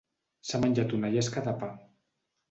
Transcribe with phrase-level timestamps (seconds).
[0.51, 1.69] S'ha menjat una llesca de pa.